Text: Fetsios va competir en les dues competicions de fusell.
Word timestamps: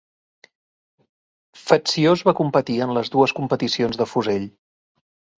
Fetsios 1.65 2.23
va 2.29 2.33
competir 2.39 2.77
en 2.85 2.93
les 2.99 3.11
dues 3.17 3.35
competicions 3.41 3.99
de 4.01 4.07
fusell. 4.15 4.49